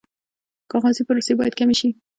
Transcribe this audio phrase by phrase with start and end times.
[0.71, 1.89] کاغذي پروسې باید کمې شي